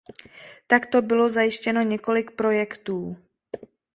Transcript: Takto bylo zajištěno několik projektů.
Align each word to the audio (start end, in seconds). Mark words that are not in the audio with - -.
Takto 0.67 1.01
bylo 1.01 1.29
zajištěno 1.29 1.81
několik 1.81 2.31
projektů. 2.31 3.17